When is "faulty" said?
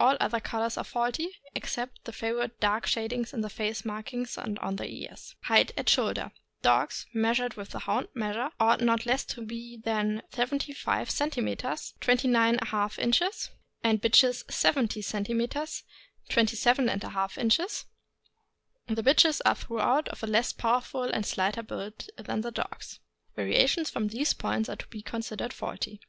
0.82-1.30, 25.52-26.00